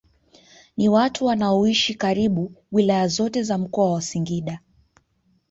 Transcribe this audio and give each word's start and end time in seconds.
Ni 0.77 0.89
watu 0.89 1.25
wanaoishi 1.25 1.95
karibu 1.95 2.51
wilaya 2.71 3.07
zote 3.07 3.43
za 3.43 3.57
mkoa 3.57 3.91
wa 3.93 4.01
Singida 4.01 4.59